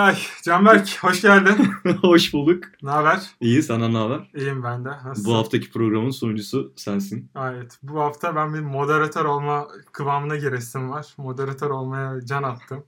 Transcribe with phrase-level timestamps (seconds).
[0.00, 1.72] Ay Canberk hoş geldin.
[2.02, 2.64] Hoş bulduk.
[2.82, 3.20] Ne haber?
[3.40, 4.30] İyi, senden ne haber?
[4.34, 4.88] İyiyim ben de.
[4.88, 5.32] Nasılsın?
[5.32, 7.30] Bu haftaki programın sunucusu sensin.
[7.36, 7.78] Evet.
[7.82, 11.14] Bu hafta ben bir moderatör olma kıvamına giresim var.
[11.16, 12.84] Moderatör olmaya can attım.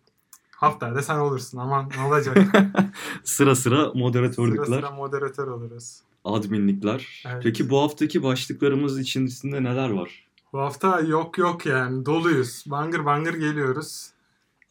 [0.57, 1.59] Haftaya da sen olursun.
[1.59, 2.37] Aman ne olacak?
[2.37, 2.91] Sıra
[3.25, 6.01] sıra sıra moderatörlükler, sıra moderatör oluruz.
[6.25, 7.23] adminlikler.
[7.27, 7.43] Evet.
[7.43, 10.25] Peki bu haftaki başlıklarımız içerisinde neler var?
[10.53, 12.07] Bu hafta yok yok yani.
[12.07, 12.65] Doluyuz.
[12.67, 14.12] Bangır bangır geliyoruz.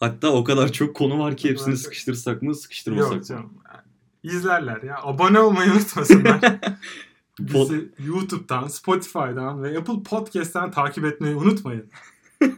[0.02, 3.28] Hatta o kadar çok konu var ki hepsini sıkıştırsak mı sıkıştırmasak Yok mı?
[3.28, 3.54] canım.
[3.74, 3.82] Yani
[4.24, 5.00] İzlerler ya.
[5.04, 6.40] Abone olmayı unutmasınlar.
[7.40, 11.90] Bizi YouTube'dan, Spotify'dan ve Apple Podcast'ten takip etmeyi unutmayın.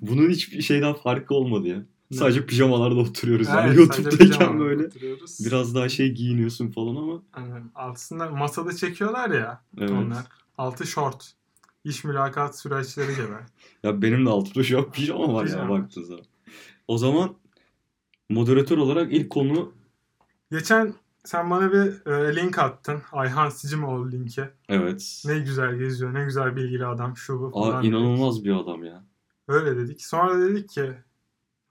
[0.00, 1.82] Bunun hiçbir şeyden farkı olmadı ya.
[2.12, 3.48] Sadece pijamalarda oturuyoruz.
[3.48, 5.38] yani Evet, sadece YouTube'dayken böyle oturuyoruz.
[5.44, 7.70] biraz daha şey giyiniyorsun falan ama Aynen.
[7.74, 9.90] Altında masada çekiyorlar ya evet.
[9.90, 10.24] onlar.
[10.58, 11.37] Altı short.
[11.88, 13.36] İş mülakat süreçleri gibi.
[13.82, 16.24] Ya benim de altımda şu an pijama var ya baktığın zaman.
[16.88, 17.36] O zaman
[18.30, 19.72] moderatör olarak ilk konu
[20.50, 20.94] Geçen
[21.24, 23.02] sen bana bir e, link attın.
[23.12, 24.44] Ayhan Sicimoğlu linki.
[24.68, 25.22] evet.
[25.26, 27.72] Ne güzel geziyor, ne güzel bilgili adam şu bu falan.
[27.72, 27.90] Aa, dedik.
[27.90, 29.04] inanılmaz bir adam ya.
[29.48, 30.04] Öyle dedik.
[30.04, 30.92] Sonra dedik ki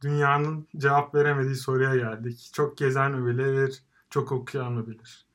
[0.02, 2.50] dünyanın cevap veremediği soruya geldik.
[2.54, 5.27] Çok gezen mi bilir, çok okuyan mı bilir?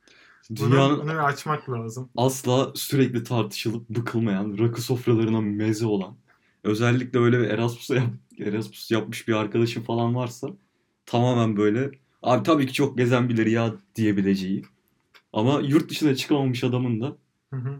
[0.59, 2.09] Bunu, Dünyanın bunu bir açmak lazım.
[2.17, 6.15] asla sürekli tartışılıp bıkılmayan, rakı sofralarına meze olan,
[6.63, 8.07] özellikle böyle bir Erasmus, yap,
[8.39, 10.47] Erasmus yapmış bir arkadaşın falan varsa
[11.05, 11.91] tamamen böyle
[12.23, 14.65] abi tabii ki çok gezen bilir ya diyebileceği.
[15.33, 17.17] Ama yurt dışına çıkamamış adamın da
[17.53, 17.79] Hı hı.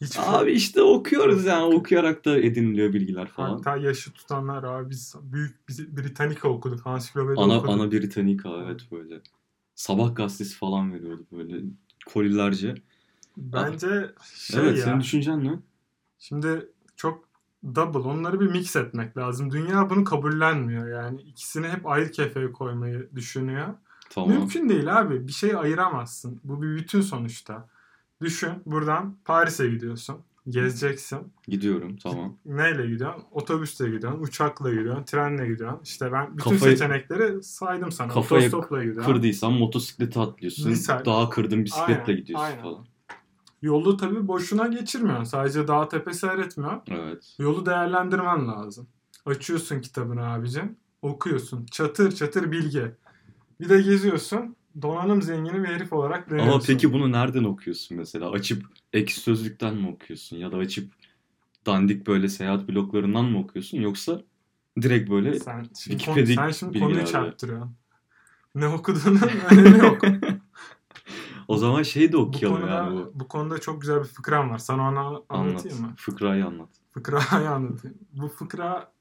[0.00, 3.50] Hiç abi işte okuyoruz yani okuyarak da ediniliyor bilgiler falan.
[3.50, 7.74] Hatta yaşı tutanlar abi biz büyük biz Britannica okuduk, ansiklopedi Ana, okuduk.
[7.74, 9.20] ana Britannica evet böyle.
[9.74, 11.60] Sabah gazetesi falan veriyordu böyle
[12.12, 12.74] kolilerce.
[13.36, 14.84] Bence şey evet ya.
[14.84, 15.58] senin düşüncen ne?
[16.18, 17.28] Şimdi çok
[17.74, 19.50] double onları bir mix etmek lazım.
[19.50, 21.20] Dünya bunu kabullenmiyor yani.
[21.22, 23.68] ikisini hep ayrı kefeye koymayı düşünüyor.
[24.10, 24.30] Tamam.
[24.30, 25.26] Mümkün değil abi.
[25.28, 26.40] Bir şey ayıramazsın.
[26.44, 27.68] Bu bir bütün sonuçta.
[28.20, 30.16] Düşün buradan Paris'e gidiyorsun.
[30.48, 31.18] Gezeceksin.
[31.48, 32.36] Gidiyorum tamam.
[32.46, 33.22] Neyle gidiyorsun?
[33.32, 35.80] Otobüsle gidiyorsun, uçakla gidiyorsun, trenle gidiyorsun.
[35.84, 38.12] İşte ben bütün Kafayı- seçenekleri saydım sana.
[38.12, 39.12] Kafayı Otostopla gidiyorsun.
[39.12, 40.70] Kırdıysan motosiklete atlıyorsun.
[40.70, 41.04] Misal.
[41.04, 42.62] Dağa kırdın bisikletle Aynen, gidiyorsun aynen.
[42.62, 42.86] falan.
[43.62, 45.24] Yolu tabii boşuna geçirmiyorsun.
[45.24, 46.80] Sadece dağ tepe seyretmiyor.
[46.90, 47.34] Evet.
[47.38, 48.86] Yolu değerlendirmen lazım.
[49.26, 50.76] Açıyorsun kitabını abicim.
[51.02, 51.66] Okuyorsun.
[51.66, 52.82] Çatır çatır bilgi.
[53.60, 54.56] Bir de geziyorsun.
[54.82, 56.52] Donanım zengini bir herif olarak dönüyorsun.
[56.52, 58.30] Ama peki bunu nereden okuyorsun mesela?
[58.30, 58.62] Açıp
[58.92, 60.36] ekşi sözlükten mi okuyorsun?
[60.36, 60.92] Ya da açıp
[61.66, 63.78] dandik böyle seyahat bloklarından mı okuyorsun?
[63.78, 64.22] Yoksa
[64.82, 67.76] direkt böyle sen şimdi, konu, Wikipedia sen şimdi konuyu çarptırıyorsun.
[68.54, 70.02] Ne okuduğunun önemi yok.
[71.48, 73.12] o zaman şey de bu okuyalım konuda, yani bu.
[73.14, 74.58] bu konuda çok güzel bir fıkram var.
[74.58, 75.24] Sana onu Anlat.
[75.28, 75.94] anlatayım mı?
[75.96, 76.68] Fıkrayı anlat.
[76.94, 77.98] Fıkrayı anlatayım.
[78.12, 78.92] Bu fıkra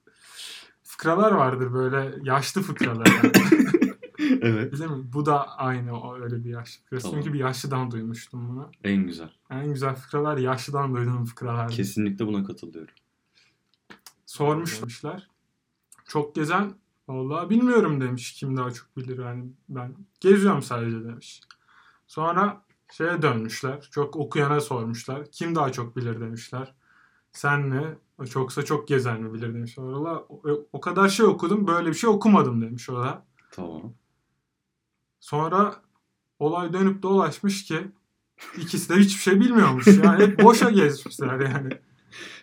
[0.84, 3.08] fıkralar vardır böyle yaşlı fıkralar.
[4.42, 4.80] Evet.
[4.80, 5.14] Değil mi?
[5.14, 7.04] Bu da aynı o öyle bir yaşlı fıkrası.
[7.04, 7.20] Tamam.
[7.20, 8.72] Çünkü bir yaşlıdan duymuştum bunu.
[8.84, 9.30] En güzel.
[9.50, 11.70] En güzel fıkralar yaşlıdan duyduğum fıkralar.
[11.70, 12.94] Kesinlikle buna katılıyorum.
[14.26, 15.28] Sormuşlar.
[16.06, 16.74] Çok gezen
[17.08, 18.34] vallahi bilmiyorum demiş.
[18.34, 21.42] Kim daha çok bilir yani ben geziyorum sadece demiş.
[22.08, 22.62] Sonra
[22.92, 23.88] şeye dönmüşler.
[23.92, 25.32] Çok okuyana sormuşlar.
[25.32, 26.74] Kim daha çok bilir demişler.
[27.32, 27.98] Sen mi?
[28.30, 29.78] Çoksa çok gezen mi bilir demiş.
[29.78, 30.42] Valla o,
[30.74, 33.26] o kadar şey okudum böyle bir şey okumadım demiş o da.
[33.52, 33.94] Tamam.
[35.20, 35.76] Sonra
[36.40, 37.78] olay dönüp dolaşmış ki
[38.58, 39.88] ikisi de hiçbir şey bilmiyormuş.
[40.04, 41.70] Yani hep boşa gezmişler yani.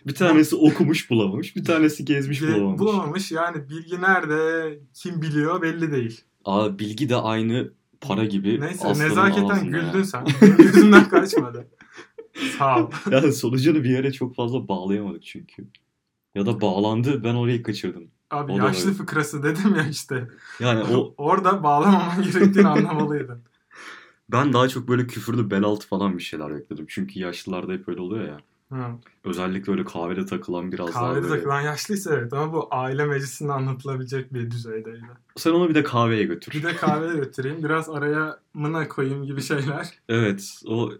[0.07, 1.55] Bir tanesi okumuş bulamamış.
[1.55, 2.79] Bir tanesi gezmiş Ge- bulamamış.
[2.79, 3.31] bulamamış.
[3.31, 6.21] Yani bilgi nerede, kim biliyor belli değil.
[6.45, 7.71] Aa bilgi de aynı
[8.01, 8.61] para gibi.
[8.61, 10.03] Neyse nezaketen güldün ya.
[10.03, 10.27] sen.
[10.57, 11.67] Gözümden kaçmadı.
[12.57, 12.91] Sağ ol.
[13.11, 15.67] Yani sonucunu bir yere çok fazla bağlayamadık çünkü.
[16.35, 18.11] Ya da bağlandı ben orayı kaçırdım.
[18.31, 18.97] Abi O yaşlı öyle.
[18.97, 20.27] fıkrası dedim ya işte.
[20.59, 23.41] Yani o Orada bağlamaman gerektiğini anlamalıydın.
[24.31, 26.85] ben daha çok böyle küfürlü bel altı falan bir şeyler bekledim.
[26.89, 28.37] Çünkü yaşlılarda hep öyle oluyor ya.
[28.71, 28.85] Hı.
[29.23, 31.35] Özellikle öyle kahvede takılan biraz daha Kahvede böyle.
[31.35, 35.01] takılan yaşlıysa evet ama bu aile meclisinde anlatılabilecek bir düzeydeydi.
[35.35, 36.51] Sen onu bir de kahveye götür.
[36.53, 37.63] Bir de kahveye götüreyim.
[37.63, 39.89] Biraz araya mına koyayım gibi şeyler.
[40.09, 40.91] Evet o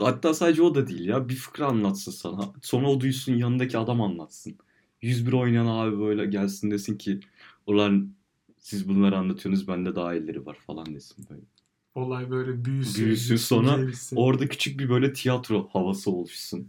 [0.00, 1.28] hatta sadece o da değil ya.
[1.28, 2.44] Bir fıkra anlatsın sana.
[2.62, 4.56] Sonra o duysun yanındaki adam anlatsın.
[5.02, 7.20] 101 oynayan abi böyle gelsin desin ki
[7.66, 8.10] ulan
[8.58, 11.42] siz bunları anlatıyorsunuz bende daha iyileri var falan desin böyle.
[11.94, 13.04] Olay böyle büyüsün.
[13.04, 14.16] Büyüsün, sonra gelişsin.
[14.16, 16.68] Orada küçük bir böyle tiyatro havası oluşsun.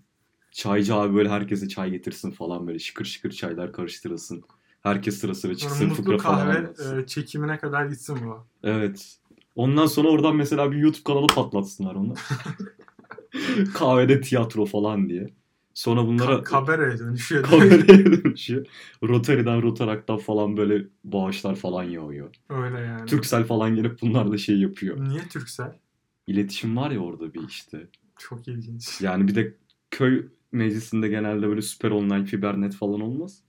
[0.52, 4.44] Çaycı abi böyle herkese çay getirsin falan böyle şıkır şıkır çaylar karıştırılsın.
[4.82, 7.04] Herkes sıra sıra çıksın mutlu fıkra falan kahve anlatsın.
[7.04, 8.48] e, çekimine kadar gitsin bu.
[8.64, 9.18] Evet.
[9.56, 12.20] Ondan sonra oradan mesela bir YouTube kanalı patlatsınlar onlar.
[13.74, 15.30] Kahvede tiyatro falan diye.
[15.78, 17.44] Sonra bunlara Ka- kabereye dönüşüyor.
[17.44, 18.66] kameraya dönüşüyor.
[19.04, 22.36] Rotary'den Rotarak'tan falan böyle bağışlar falan yağıyor.
[22.50, 23.06] Öyle yani.
[23.06, 25.10] Turkcell falan gelip bunlar da şey yapıyor.
[25.10, 25.80] Niye Türksel?
[26.28, 27.88] İletişim var ya orada bir işte.
[28.18, 29.02] Çok ilginç.
[29.02, 29.54] Yani bir de
[29.92, 33.44] köy meclisinde genelde böyle süper online fibernet falan olmaz.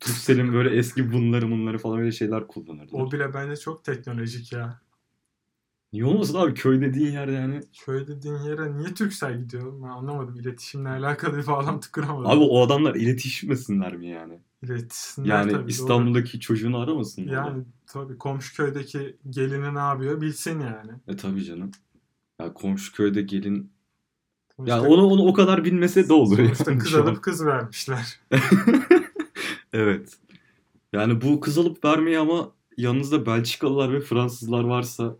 [0.00, 2.96] Turkcell'in böyle eski bunları bunları falan öyle şeyler kullanırdı.
[2.96, 4.80] O bile bence çok teknolojik ya.
[5.94, 7.60] Niye olmasın abi köy dediğin yer yani.
[7.84, 9.82] Köy dediğin yere niye Türksel gidiyor?
[9.82, 10.36] Ben anlamadım.
[10.40, 12.26] İletişimle alakalı bir bağlantı kuramadım.
[12.30, 14.38] Abi o adamlar iletişmesinler mi yani?
[14.62, 15.68] İletişimler Yani tabii, doğru.
[15.70, 17.22] İstanbul'daki çocuğunu aramasın?
[17.22, 20.90] Yani tabii komşu köydeki gelini ne yapıyor bilsin yani.
[21.08, 21.70] E tabii canım.
[22.40, 23.72] Ya komşu köyde gelin
[24.66, 28.20] ya Sonuçta- onu onu o kadar bilmese de olur Sonuçta yani kız alıp kız vermişler.
[29.72, 30.18] Evet.
[30.92, 35.16] Yani bu kız alıp vermeyi ama yanınızda Belçikalılar ve Fransızlar varsa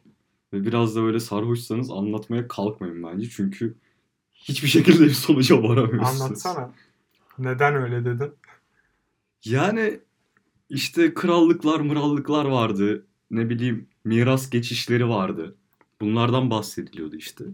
[0.55, 3.29] ve biraz da böyle sarhoşsanız anlatmaya kalkmayın bence.
[3.31, 3.75] Çünkü
[4.35, 6.23] hiçbir şekilde bir sonuca varamıyorsunuz.
[6.23, 6.71] Anlatsana.
[7.39, 8.33] Neden öyle dedin?
[9.45, 10.01] Yani
[10.69, 13.07] işte krallıklar mırallıklar vardı.
[13.31, 15.57] Ne bileyim miras geçişleri vardı.
[16.01, 17.45] Bunlardan bahsediliyordu işte.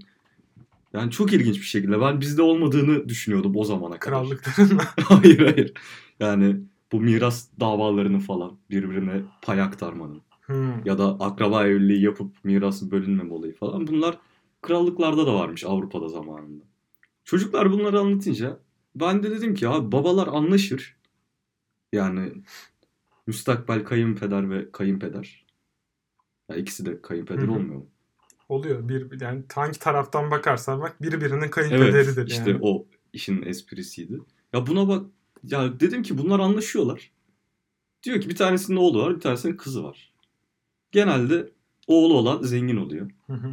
[0.93, 2.01] Yani çok ilginç bir şekilde.
[2.01, 4.19] Ben bizde olmadığını düşünüyordum o zamana kadar.
[4.19, 4.85] Krallıklarınla.
[5.03, 5.73] hayır hayır.
[6.21, 6.57] Yani
[6.93, 10.85] bu miras davalarını falan birbirine pay aktarmanın Hmm.
[10.85, 14.19] ya da akraba evliliği yapıp mirasın bölünmeme olayı falan bunlar
[14.63, 16.65] krallıklarda da varmış Avrupa'da zamanında.
[17.25, 18.59] Çocuklar bunları anlatınca
[18.95, 20.97] ben de dedim ki abi babalar anlaşır.
[21.93, 22.33] Yani
[23.27, 25.47] müstakbel kayınpeder ve kayınpeder.
[26.51, 27.53] Ya ikisi de kayınpeder Hı hı.
[27.53, 27.87] olmuyor mu?
[28.49, 28.89] Oluyor.
[28.89, 32.61] Bir, yani hangi taraftan bakarsan bak birbirinin kayınpederidir Evet işte yani.
[32.63, 34.21] o işin esprisiydi.
[34.53, 35.07] Ya buna bak
[35.43, 37.11] ya dedim ki bunlar anlaşıyorlar.
[38.03, 40.10] Diyor ki bir tanesinin oğlu var bir tanesinin kızı var.
[40.93, 41.51] Genelde
[41.87, 43.11] oğlu olan zengin oluyor.
[43.27, 43.53] Hı hı.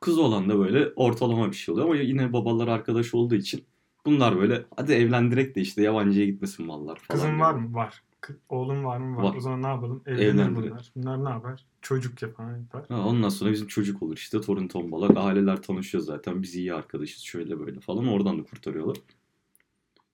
[0.00, 3.64] Kız olan da böyle ortalama bir şey oluyor ama yine babalar arkadaş olduğu için
[4.06, 7.20] bunlar böyle hadi evlendirek de işte yabancıya gitmesin mallar falan.
[7.20, 7.40] Kızın diyor.
[7.40, 7.74] var mı?
[7.74, 8.02] Var.
[8.48, 9.16] Oğlun var mı?
[9.16, 9.22] Var.
[9.22, 9.36] Var.
[9.36, 10.02] O zaman ne yapalım?
[10.06, 10.92] Evlenir bunlar.
[10.96, 11.64] Bunlar ne yapar?
[11.82, 12.84] Çocuk yapan yapar.
[12.88, 17.22] Ha, ondan sonra bizim çocuk olur işte torun tombalak aileler tanışıyor zaten biz iyi arkadaşız
[17.22, 18.96] şöyle böyle falan oradan da kurtarıyorlar.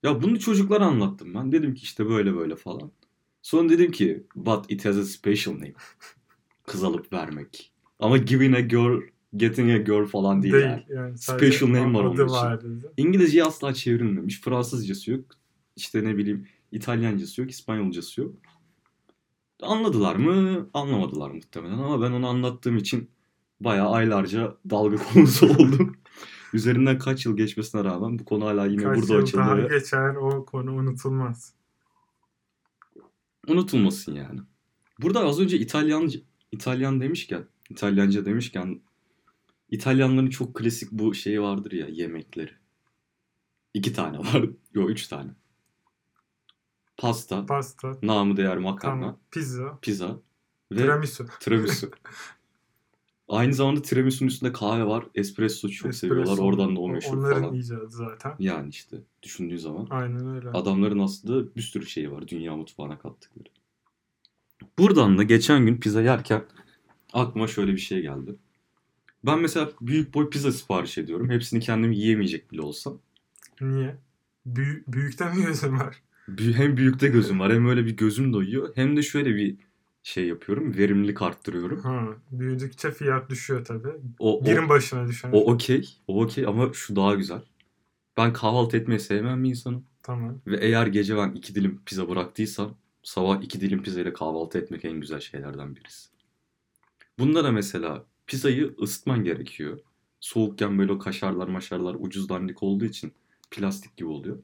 [0.03, 2.91] Ya bunu çocuklara anlattım ben dedim ki işte böyle böyle falan.
[3.41, 5.73] Sonra dedim ki but it has a special name.
[6.67, 7.71] Kız alıp vermek.
[7.99, 9.01] Ama giving a girl,
[9.35, 10.65] getting a girl falan değil, Değil.
[10.65, 10.83] yani.
[10.89, 11.17] yani.
[11.17, 12.89] Special name var onun için.
[12.97, 14.41] İngilizceye asla çevrilmemiş.
[14.41, 15.25] Fransızcası yok.
[15.75, 18.35] İşte ne bileyim İtalyancası yok, İspanyolcası yok.
[19.61, 20.67] Anladılar mı?
[20.73, 23.09] Anlamadılar muhtemelen ama ben onu anlattığım için
[23.61, 25.97] bayağı aylarca dalga konusu oldum.
[26.53, 29.67] Üzerinden kaç yıl geçmesine rağmen bu konu hala yine Kaç burada yıl açıldı daha ve
[29.79, 31.53] geçer o konu unutulmaz.
[33.47, 34.39] unutulmasın yani.
[35.01, 36.11] Burada az önce İtalyan
[36.51, 38.81] İtalyan demişken, İtalyanca demişken
[39.69, 42.51] İtalyanların çok klasik bu şeyi vardır ya yemekleri.
[43.73, 44.45] İki tane var.
[44.73, 45.31] Yok üç tane.
[46.97, 49.19] Pasta, Pasta, namı değer makarna, tamam.
[49.31, 50.19] pizza, pizza
[50.71, 51.25] ve tiramisu.
[51.39, 51.91] tiramisu.
[53.29, 55.05] Aynı zamanda tiramisu'nun üstünde kahve var.
[55.15, 56.07] Espresso çok Espresso.
[56.15, 56.37] seviyorlar.
[56.37, 57.55] Oradan da o meşhur Onların falan.
[57.55, 58.35] icadı zaten.
[58.39, 59.87] Yani işte düşündüğü zaman.
[59.89, 60.49] Aynen öyle.
[60.49, 63.49] Adamların aslında bir sürü şeyi var dünya mutfağına kattıkları.
[64.79, 66.43] Buradan da geçen gün pizza yerken
[67.13, 68.35] aklıma şöyle bir şey geldi.
[69.25, 71.29] Ben mesela büyük boy pizza sipariş ediyorum.
[71.29, 72.97] Hepsini kendim yiyemeyecek bile olsam.
[73.61, 73.95] Niye?
[74.45, 75.95] Büyü, büyükte mi gözün var?
[76.39, 78.71] Hem büyükte gözüm var hem öyle bir gözüm doyuyor.
[78.75, 79.55] Hem de şöyle bir
[80.03, 80.77] şey yapıyorum.
[80.77, 81.79] Verimlilik arttırıyorum.
[81.79, 83.87] Ha, büyüdükçe fiyat düşüyor tabii.
[84.19, 85.29] O, o, Birim başına düşen.
[85.31, 85.89] o okey.
[86.07, 87.41] O okey ama şu daha güzel.
[88.17, 89.83] Ben kahvaltı etmeyi sevmeyen bir insanım.
[90.03, 90.41] Tamam.
[90.47, 92.75] Ve eğer gece ben iki dilim pizza bıraktıysam
[93.07, 96.09] sabah iki dilim pizza ile kahvaltı etmek en güzel şeylerden birisi.
[97.19, 99.79] Bunda da mesela pizzayı ısıtman gerekiyor.
[100.19, 103.13] Soğukken böyle kaşarlar maşarlar ucuz dandik olduğu için
[103.51, 104.39] plastik gibi oluyor.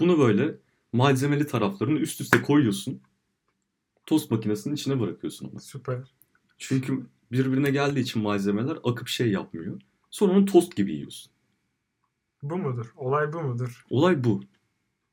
[0.00, 0.58] Bunu böyle
[0.92, 3.00] malzemeli taraflarını üst üste koyuyorsun.
[4.06, 5.60] Tost makinesinin içine bırakıyorsun onu.
[5.60, 6.14] Süper.
[6.58, 9.80] Çünkü birbirine geldiği için malzemeler akıp şey yapmıyor.
[10.10, 11.32] Sonra onu tost gibi yiyorsun.
[12.42, 12.92] Bu mudur?
[12.96, 13.86] Olay bu mudur?
[13.90, 14.40] Olay bu.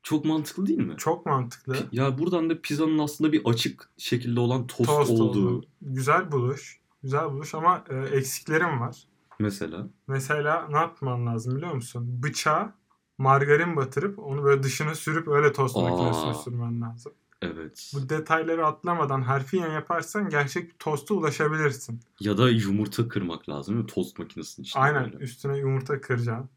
[0.04, 0.96] Çok mantıklı değil mi?
[0.98, 1.74] Çok mantıklı.
[1.74, 5.66] Pi- Ya buradan da pizzanın aslında bir açık şekilde olan tost, Tost olduğu oldu.
[5.82, 6.80] Güzel buluş.
[7.04, 9.04] Güzel buluş ama e, eksiklerim var.
[9.40, 9.88] mesela.
[10.08, 12.24] Mesela ne yapman lazım biliyor musun?
[12.24, 12.74] Bıçağa
[13.18, 15.82] margarin batırıp onu böyle dışına sürüp öyle tost Aa.
[15.82, 17.14] makinesine sürmen lazım.
[17.42, 17.92] Evet.
[17.96, 22.00] Bu detayları atlamadan harfiyen yaparsan gerçek bir tosta ulaşabilirsin.
[22.20, 23.92] Ya da yumurta kırmak lazım değil mi?
[23.92, 25.18] Tost makinesinin içinde Aynen böyle.
[25.24, 26.50] üstüne yumurta kıracaksın.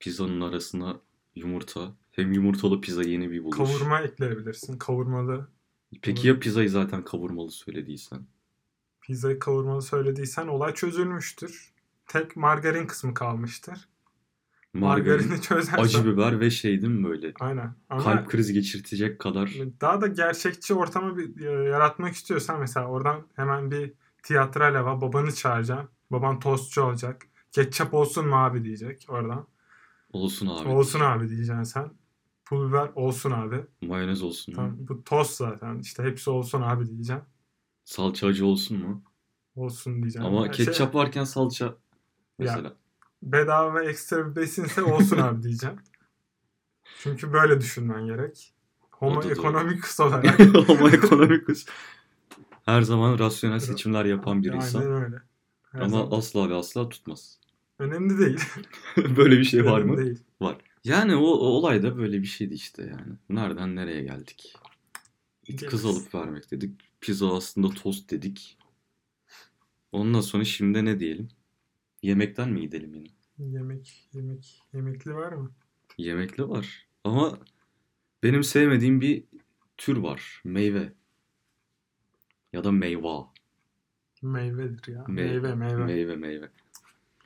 [0.00, 0.96] Pizzanın arasına
[1.34, 1.92] yumurta.
[2.16, 3.56] Hem yumurtalı pizza yeni bir buluş.
[3.56, 4.78] Kavurma ekleyebilirsin.
[4.78, 5.48] Kavurmalı.
[6.02, 8.26] Peki ya pizzayı zaten kavurmalı söylediysen?
[14.72, 15.82] Margarin, Margarini çözersen.
[15.82, 17.32] acı biber ve şey değil mi böyle?
[17.40, 17.74] Aynen.
[17.90, 19.52] Ama Kalp krizi geçirtecek kadar.
[19.80, 23.92] daha da gerçekçi ortamı bir e, yaratmak istiyorsan mesela oradan hemen bir
[24.22, 25.88] tiyatral hava babanı çağıracaksın.
[26.10, 27.22] Baban tostçu olacak.
[27.52, 29.46] Ketçap olsun mu abi diyecek oradan.
[30.12, 30.68] Olsun abi.
[30.68, 31.90] Olsun abi diyeceksin sen.
[32.46, 33.66] Pul biber olsun abi.
[33.82, 34.52] Mayonez olsun?
[34.52, 35.78] Tamam, bu tost zaten.
[35.78, 37.24] İşte hepsi olsun abi diyeceksin.
[37.84, 39.02] Salça acı olsun mu?
[39.56, 40.28] Olsun diyeceksin.
[40.28, 41.76] Ama Yani şey, ketçap varken salça
[42.38, 42.76] mesela.
[43.22, 45.80] bedava ve ekstra bir besinse olsun abi diyeceksin.
[47.02, 48.52] Çünkü böyle düşünmen gerek.
[48.90, 50.40] Homo economicus olarak.
[50.94, 51.66] Ekonomik kız.
[52.64, 54.80] Her zaman rasyonel seçimler yapan bir insan.
[54.80, 55.16] Aynen öyle.
[55.72, 56.18] Her Ama zaman.
[56.18, 57.40] asla ve asla tutmaz.
[57.78, 58.40] Önemli değil.
[59.16, 59.98] Böyle bir şey var Önemli mı?
[59.98, 60.22] Değil.
[60.40, 60.56] Var.
[60.86, 63.16] Yani o, o olay da böyle bir şeydi işte yani.
[63.28, 64.54] Nereden nereye geldik?
[65.46, 66.80] İt kız alıp vermek dedik.
[67.00, 68.58] Pizza aslında tost dedik.
[69.92, 71.28] Ondan sonra şimdi ne diyelim?
[72.02, 73.08] Yemekten mi gidelim yine?
[73.38, 75.50] Yemek, yemek, yemekli var mı?
[75.98, 76.86] Yemekli var.
[77.04, 77.38] Ama
[78.22, 79.24] benim sevmediğim bir
[79.76, 80.40] tür var.
[80.44, 80.92] Meyve.
[82.52, 83.32] Ya da meyva.
[84.22, 85.00] Meyvedir ya.
[85.00, 85.84] Me- meyve, meyve.
[85.84, 86.50] Meyve meyve.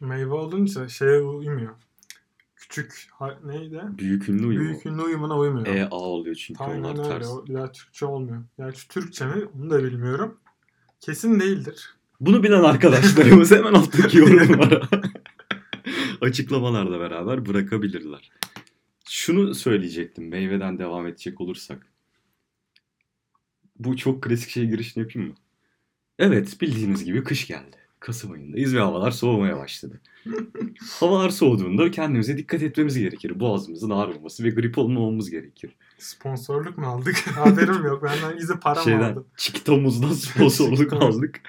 [0.00, 1.76] Meyve olunca şeye uymuyor.
[2.60, 3.80] Küçük ha- neydi?
[3.98, 4.64] Büyük ünlü uyumu.
[4.64, 5.66] Büyük ünlü uyumuna uymuyor.
[5.66, 7.08] E A oluyor çünkü Aynen onlar öyle.
[7.18, 7.28] ters.
[7.28, 8.44] O daha Türkçe olmuyor.
[8.58, 9.44] Gerçi Türkçe mi?
[9.58, 10.38] Onu da bilmiyorum.
[11.00, 11.94] Kesin değildir.
[12.20, 14.80] Bunu bilen arkadaşlarımız hemen alttaki yorumlara
[16.20, 18.30] açıklamalarla beraber bırakabilirler.
[19.08, 21.86] Şunu söyleyecektim meyveden devam edecek olursak.
[23.78, 25.34] Bu çok klasik şey girişini yapayım mı?
[26.18, 27.76] Evet bildiğiniz gibi kış geldi.
[28.00, 30.00] Kasım ayındayız ve havalar soğumaya başladı.
[31.00, 33.40] havalar soğuduğunda kendimize dikkat etmemiz gerekir.
[33.40, 35.76] Boğazımızın ağrımaması ve grip olmamamız gerekir.
[35.99, 37.16] Sponsorluk mu aldık?
[37.37, 38.02] Haberim yok.
[38.02, 39.26] Benden gizli para mı Şeyden, aldın?
[39.37, 41.40] Çikitomuzdan sponsorluk aldık.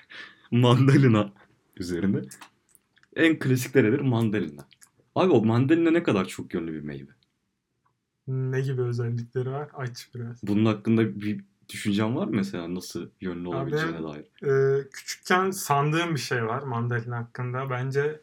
[0.52, 1.34] Mandalina
[1.78, 2.22] üzerine.
[3.16, 4.00] En klasikler nedir?
[4.00, 4.68] Mandalina.
[5.16, 7.12] Abi o mandalina ne kadar çok yönlü bir meyve.
[8.28, 9.70] Ne gibi özellikleri var?
[9.74, 10.44] Aç biraz.
[10.44, 14.26] Bunun hakkında bir düşüncen var mı mesela nasıl yönlü Abi olabileceğine benim- dair?
[14.80, 17.70] Ee, küçükken sandığım bir şey var mandalina hakkında.
[17.70, 18.22] Bence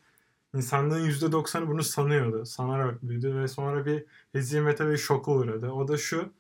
[0.55, 2.45] insanlığın %90'ı bunu sanıyordu.
[2.47, 5.71] Sanarak büyüdü ve sonra bir hezimete ve şoka uğradı.
[5.71, 6.33] O da şu.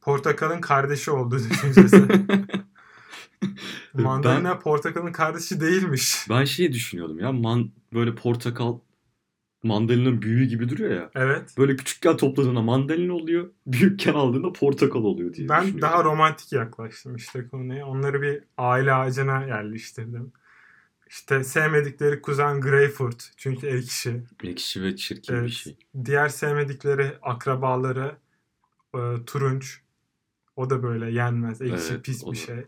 [0.00, 2.08] Portakalın kardeşi olduğu düşüncesi.
[3.94, 6.26] mandalina portakalın kardeşi değilmiş.
[6.30, 8.78] Ben şeyi düşünüyordum ya man, böyle portakal
[9.62, 11.10] mandalina'nın büyüğü gibi duruyor ya.
[11.14, 11.54] Evet.
[11.58, 13.50] Böyle küçükken topladığında mandalina oluyor.
[13.66, 17.86] Büyükken aldığında portakal oluyor diye Ben daha romantik yaklaştım işte konuya.
[17.86, 20.32] Onları bir aile ağacına yerleştirdim.
[21.10, 24.22] İşte sevmedikleri kuzen greyfurt çünkü ekşi.
[24.44, 25.50] Ekşi ve çirkin bir Evet.
[25.50, 25.76] şey.
[26.04, 28.16] Diğer sevmedikleri akrabaları
[28.94, 29.80] e, turunç.
[30.56, 31.62] O da böyle yenmez.
[31.62, 32.34] Ekşi Evet, pis bir da.
[32.34, 32.64] şey.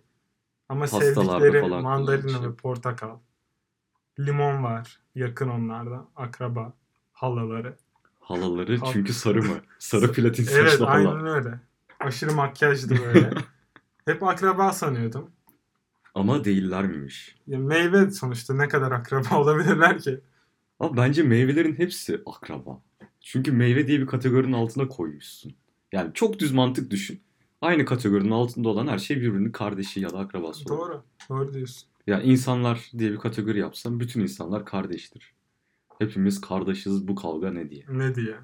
[0.68, 2.48] Ama Pastalarda sevdikleri mandalina şey.
[2.48, 3.18] ve portakal.
[4.18, 5.00] Limon var.
[5.14, 6.10] Yakın onlardan.
[6.16, 6.72] Akraba.
[7.20, 7.76] Halaları.
[8.20, 9.54] Halaları Hal- çünkü sarı mı?
[9.78, 11.12] Sarı platin Evet saçlı hala.
[11.12, 11.60] aynen öyle.
[12.00, 13.30] Aşırı makyajlı böyle.
[14.04, 15.30] Hep akraba sanıyordum.
[16.14, 17.36] Ama değiller miymiş?
[17.46, 20.20] Ya meyve sonuçta ne kadar akraba olabilirler ki?
[20.78, 22.82] Ama bence meyvelerin hepsi akraba.
[23.20, 25.52] Çünkü meyve diye bir kategorinin altına koymuşsun.
[25.92, 27.22] Yani çok düz mantık düşün.
[27.60, 30.80] Aynı kategorinin altında olan her şey birbirinin kardeşi ya da akrabası olur.
[30.80, 31.02] Doğru.
[31.28, 31.88] Doğru diyorsun.
[32.06, 35.32] Yani insanlar diye bir kategori yapsam bütün insanlar kardeştir.
[36.00, 37.84] Hepimiz kardeşiz bu kavga ne diye.
[37.88, 38.36] Ne diye?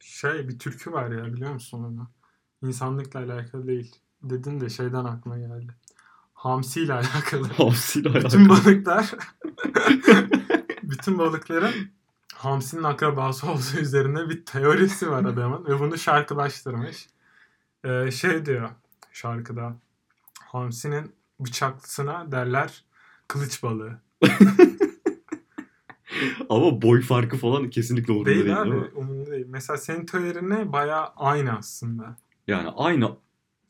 [0.00, 2.10] Şey bir türkü var ya biliyor musun onu?
[2.62, 3.96] İnsanlıkla alakalı değil.
[4.22, 5.74] Dedin de şeyden aklıma geldi.
[6.34, 7.48] Hamsi ile alakalı.
[7.56, 8.48] Hamsiyle bütün alakalı.
[8.48, 9.10] balıklar
[10.82, 11.74] bütün balıkların
[12.34, 17.08] hamsinin akrabası olduğu üzerine bir teorisi var adamın ve bunu şarkılaştırmış.
[17.84, 18.70] Ee, şey diyor
[19.12, 19.76] şarkıda
[20.40, 22.84] hamsinin bıçaklısına derler
[23.28, 24.00] kılıç balığı.
[26.48, 28.88] Ama boy farkı falan kesinlikle umurunda değil, Değil abi değil mi?
[28.94, 29.46] umurumda değil.
[29.48, 32.16] Mesela senin teorine bayağı aynı aslında.
[32.46, 33.16] Yani aynı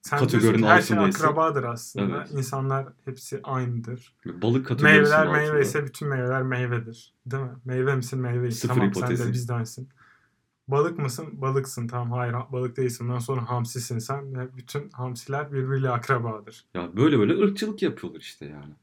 [0.03, 2.17] Sen Kategorinin her şey akrabadır aslında.
[2.17, 2.31] Evet.
[2.33, 4.17] İnsanlar hepsi aynıdır.
[4.27, 5.33] balık kategorisinin Meyveler altında.
[5.39, 7.15] meyve ise bütün meyveler meyvedir.
[7.27, 7.51] Değil mi?
[7.65, 8.51] Meyve misin meyve.
[8.51, 9.29] Sıfır tamam sen hipotezi.
[9.29, 9.89] de bizdensin.
[10.69, 11.27] Balık mısın?
[11.33, 11.89] Balıksın.
[11.89, 13.05] Tamam hayır ha- balık değilsin.
[13.05, 14.39] Ondan sonra hamsisin sen.
[14.39, 16.65] Ve bütün hamsiler birbiriyle akrabadır.
[16.75, 18.75] Ya böyle böyle ırkçılık yapıyorlar işte yani.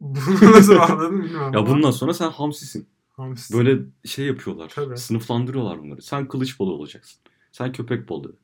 [0.00, 1.54] Bunu nasıl anladın bilmiyorum.
[1.54, 2.88] Ya bundan sonra sen hamsisin.
[3.08, 3.54] hamsi.
[3.54, 4.72] Böyle şey yapıyorlar.
[4.74, 4.98] Tabii.
[4.98, 6.02] Sınıflandırıyorlar bunları.
[6.02, 7.20] Sen kılıç balığı olacaksın.
[7.52, 8.36] Sen köpek balığı.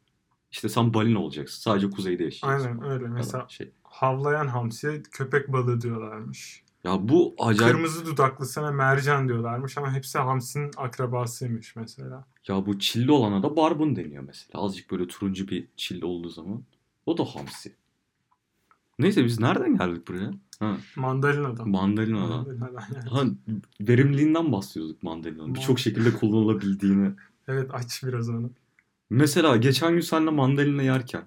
[0.50, 1.60] İşte sen balina olacaksın.
[1.60, 2.68] Sadece kuzeyde yaşayacaksın.
[2.68, 3.08] Aynen öyle.
[3.08, 3.70] Mesela şey.
[3.82, 6.62] havlayan hamsiye köpek balığı diyorlarmış.
[6.84, 7.74] Ya bu acayip.
[7.74, 12.24] Kırmızı dudaklısına mercan diyorlarmış ama hepsi hamsinin akrabasıymış mesela.
[12.48, 14.62] Ya bu çilli olana da barbun deniyor mesela.
[14.62, 16.62] Azıcık böyle turuncu bir çilli olduğu zaman.
[17.06, 17.74] O da hamsi.
[18.98, 20.30] Neyse biz nereden geldik buraya?
[20.60, 21.68] Ha, Mandalina'dan.
[21.68, 22.28] mandalinadan.
[22.30, 23.08] Mandalina'dan yani.
[23.08, 23.24] Ha,
[23.80, 25.54] verimliliğinden bahsediyorduk mandalinanın.
[25.54, 27.10] Birçok şekilde kullanılabildiğini.
[27.48, 28.50] Evet aç biraz onu.
[29.10, 31.24] Mesela geçen gün seninle mandalina yerken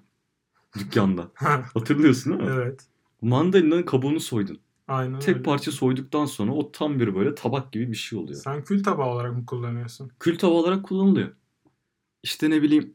[0.78, 1.30] dükkanda.
[1.74, 2.56] Hatırlıyorsun değil mi?
[2.56, 2.86] evet.
[3.22, 4.58] Mandalinanın kabuğunu soydun.
[4.88, 5.42] Aynen Tek öyle.
[5.42, 8.40] parça soyduktan sonra o tam bir böyle tabak gibi bir şey oluyor.
[8.40, 10.10] Sen kül tabağı olarak mı kullanıyorsun?
[10.20, 11.28] Kül tava olarak kullanılıyor.
[12.22, 12.94] İşte ne bileyim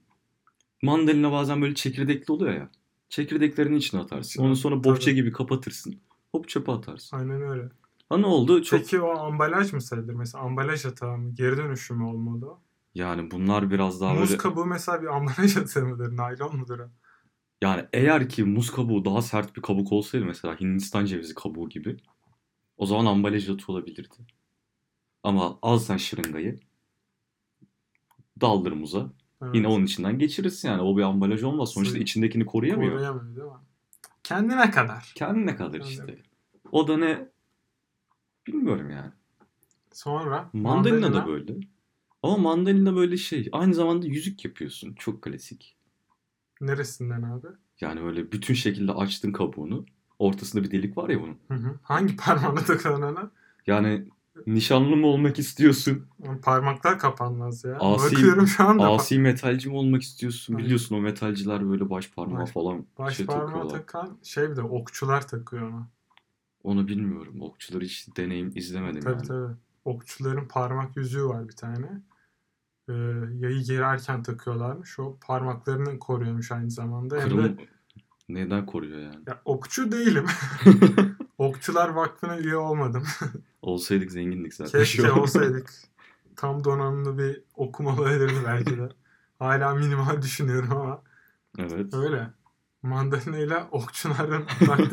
[0.82, 2.70] mandalina bazen böyle çekirdekli oluyor ya.
[3.16, 4.44] Çekirdeklerini içine atarsın.
[4.44, 5.16] Onu sonra bohça tabii.
[5.16, 6.02] gibi kapatırsın.
[6.32, 7.18] Hop çöpe atarsın.
[7.18, 7.70] Aynen öyle.
[8.10, 8.64] Ha ne oldu?
[8.64, 10.14] Çok Peki o ambalaj mı sayılır?
[10.14, 11.34] Mesela ambalaj hata mı?
[11.34, 12.58] Geri dönüşüm mü olmalı
[12.96, 16.18] yani bunlar biraz daha Muz böyle kabuğu mesela bir ambalaj atığı mıdır?
[16.18, 16.80] Naylon mudur
[17.62, 21.98] yani eğer ki muz kabuğu daha sert bir kabuk olsaydı mesela Hindistan cevizi kabuğu gibi
[22.78, 24.16] o zaman ambalaj atı olabilirdi.
[25.24, 26.60] Ama al sen şırıngayı
[28.42, 29.14] daldır muza.
[29.46, 29.56] Evet.
[29.56, 30.82] Yine onun içinden geçirirsin yani.
[30.82, 31.70] O bir ambalaj olmaz.
[31.70, 32.92] Sonuçta Suyu- içindekini koruyamıyor.
[32.92, 33.54] Koruyamıyor değil mi?
[34.24, 35.12] Kendine kadar.
[35.16, 35.90] Kendine kadar Kendine.
[35.90, 36.18] işte.
[36.72, 37.30] O da ne?
[38.48, 39.12] Bilmiyorum yani.
[39.94, 41.54] Sonra Mandalina da böyle.
[42.24, 43.50] Ama mandalina böyle şey.
[43.52, 44.94] Aynı zamanda yüzük yapıyorsun.
[44.94, 45.78] Çok klasik.
[46.62, 47.48] Neresinden abi?
[47.82, 49.86] Yani böyle bütün şekilde açtın kabuğunu.
[50.20, 51.38] Ortasında bir delik var ya bunun.
[51.48, 51.80] Hı hı.
[51.84, 53.32] Hangi parmağına takılan ona?
[53.68, 54.08] Yani
[54.48, 56.08] nişanlı mı olmak istiyorsun?
[56.42, 57.78] Parmaklar kapanmaz ya.
[57.80, 58.90] Asi- Bakıyorum şu anda.
[58.90, 60.54] Asi metalci mi olmak istiyorsun?
[60.54, 60.66] Aynen.
[60.66, 63.70] Biliyorsun o metalciler böyle baş parmağı Baş- falan Baş şey parmağı takıyorlar.
[63.80, 65.88] takan şey bir de okçular takıyor ona.
[66.64, 67.42] Onu bilmiyorum.
[67.42, 69.28] Okçuları hiç deneyim izlemedim Tabii yani.
[69.28, 69.54] tabii.
[69.86, 72.02] Okçuların parmak yüzüğü var bir tane.
[72.90, 72.94] Ee,
[73.40, 75.00] yayı gererken takıyorlarmış.
[75.00, 77.16] O parmaklarını koruyormuş aynı zamanda.
[77.16, 77.58] Hem de Kırım
[78.30, 79.18] neden koruyor yani?
[79.28, 80.26] ya, okçu değilim.
[81.38, 83.04] Okçular Vakfı'na üye olmadım.
[83.66, 84.80] Olsaydık zengindik zaten.
[84.80, 85.74] Keşke olsaydık.
[86.36, 88.90] Tam donanımlı bir okuma olabilirdi belki de.
[89.40, 91.02] Hala minimal düşünüyorum ama
[91.60, 91.94] evet.
[91.94, 92.30] öyle.
[92.82, 94.46] Mandalina ile okçuların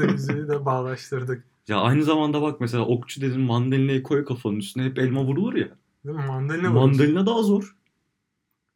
[0.13, 1.45] yüzüğü de bağlaştırdık.
[1.69, 5.69] Ya aynı zamanda bak mesela okçu dedin mandalinayı koy kafanın üstüne hep elma vurulur ya.
[6.05, 6.27] Değil mi?
[6.27, 6.81] Mandalina vurur.
[6.81, 7.77] Mandalina daha zor.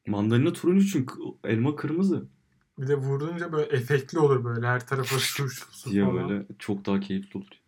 [0.06, 2.28] Mandalina turuncu çünkü elma kırmızı.
[2.78, 4.66] Bir de vurunca böyle efektli olur böyle.
[4.66, 5.16] Her tarafa
[5.90, 6.28] diye falan.
[6.28, 7.65] böyle çok daha keyifli olur.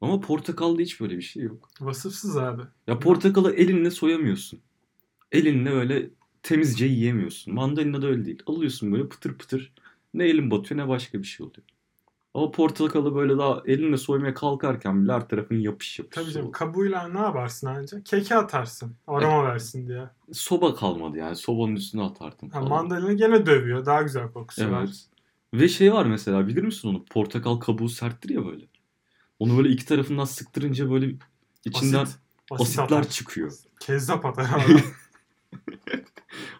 [0.00, 1.68] Ama portakalda hiç böyle bir şey yok.
[1.80, 2.62] Vasıfsız abi.
[2.86, 4.60] Ya portakalı elinle soyamıyorsun.
[5.32, 6.10] Elinle öyle
[6.42, 7.54] temizce yiyemiyorsun.
[7.54, 8.42] Mandalina da öyle değil.
[8.46, 9.72] Alıyorsun böyle pıtır pıtır.
[10.14, 11.62] Ne elin batıyor ne başka bir şey oluyor.
[12.34, 16.14] Ama portakalı böyle daha elinle soymaya kalkarken bile her tarafın yapış yapış.
[16.14, 18.02] Tabii canım kabuğuyla ne yaparsın anca?
[18.02, 18.96] Keke atarsın.
[19.06, 20.08] Aroma versin diye.
[20.32, 21.36] Soba kalmadı yani.
[21.36, 22.68] Sobanın üstüne atardım Ha, falan.
[22.68, 23.86] mandalina gene dövüyor.
[23.86, 24.80] Daha güzel kokusu var.
[24.84, 25.06] Evet.
[25.54, 27.04] Ve şey var mesela bilir misin onu?
[27.04, 28.64] Portakal kabuğu serttir ya böyle.
[29.40, 31.14] Onu böyle iki tarafından sıktırınca böyle
[31.64, 32.18] içinden Asit.
[32.50, 33.08] Asit asitler atar.
[33.08, 33.52] çıkıyor.
[33.80, 34.82] Kezzap atar abi.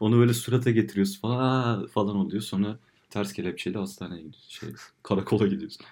[0.01, 2.43] Onu böyle surata getiriyorsun falan, falan oluyor.
[2.43, 2.79] Sonra
[3.11, 4.49] ters kelepçeyle hastaneye gidiyorsun.
[4.51, 4.69] Şey,
[5.03, 5.87] karakola gidiyorsun.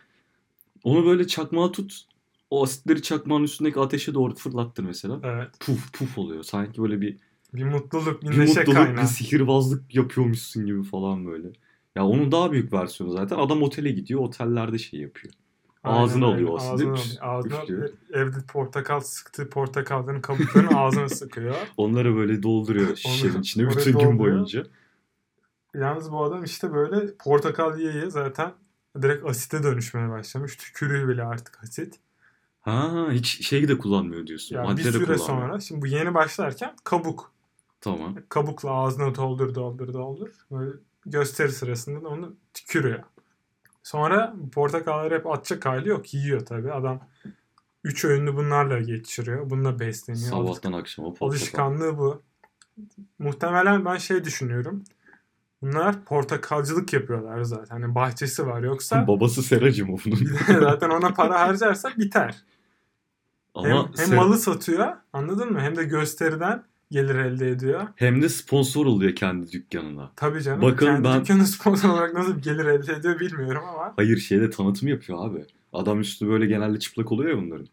[0.84, 2.02] Onu böyle çakmağa tut.
[2.50, 5.20] O asitleri çakmağın üstündeki ateşe doğru fırlattır mesela.
[5.22, 5.48] evet.
[5.60, 6.42] Puf puf oluyor.
[6.42, 7.16] Sanki böyle bir,
[7.54, 9.02] Bir mutluluk, bir, bir neşe mutluluk, kaynağı.
[9.02, 11.48] bir sihirbazlık yapıyormuşsun gibi falan böyle.
[11.96, 13.36] Ya onun daha büyük versiyonu zaten.
[13.38, 14.20] Adam otele gidiyor.
[14.20, 15.34] Otellerde şey yapıyor.
[15.84, 17.20] Ağzına alıyor asidi, Ağzına.
[17.20, 17.88] Ağzına üflüyor.
[18.12, 21.54] evde portakal sıktığı portakalların kabuklarını ağzına sıkıyor.
[21.76, 24.18] Onları böyle dolduruyor şişenin içine oraya bütün gün dolduruyor.
[24.18, 24.66] boyunca.
[25.74, 28.52] Yalnız bu adam işte böyle portakal yiye yiye zaten
[29.02, 30.56] direkt asite dönüşmeye başlamış.
[30.56, 31.94] Tükürüğü bile artık asit.
[32.60, 34.56] Ha hiç şey de kullanmıyor diyorsun.
[34.56, 35.18] Yani Madde bir süre kullanmıyor.
[35.48, 37.32] sonra şimdi bu yeni başlarken kabuk.
[37.80, 38.16] Tamam.
[38.28, 40.28] Kabukla ağzına doldur doldur doldur.
[40.50, 40.70] Böyle
[41.06, 43.02] gösteri sırasında da onu tükürüyor.
[43.82, 46.14] Sonra portakalları hep atacak hali yok.
[46.14, 46.72] Yiyor tabii.
[46.72, 47.00] Adam
[47.84, 49.50] üç öğünlü bunlarla geçiriyor.
[49.50, 50.30] Bununla besleniyor.
[50.30, 51.26] Sabahtan akşama portakal.
[51.28, 52.22] Alışkanlığı bu.
[53.18, 54.84] Muhtemelen ben şey düşünüyorum.
[55.62, 57.80] Bunlar portakalcılık yapıyorlar zaten.
[57.82, 58.62] Hani bahçesi var.
[58.62, 60.18] Yoksa Babası seracı mı bunun?
[60.60, 62.36] zaten ona para harcarsak biter.
[63.56, 65.60] Hem, Ama hem ser- malı satıyor anladın mı?
[65.60, 67.80] Hem de gösteriden gelir elde ediyor.
[67.96, 70.10] hem de sponsor oluyor kendi dükkanına.
[70.16, 70.62] Tabii canım.
[70.62, 73.92] Bakın Kendi ben- dükkanı sponsor olarak nasıl bir gelir elde ediyor bilmiyorum ama.
[73.96, 75.44] Hayır şeyde tanıtım yapıyor abi.
[75.72, 77.66] Adam üstü böyle genelde çıplak oluyor ya bunların.